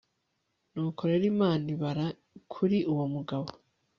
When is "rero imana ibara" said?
1.09-2.05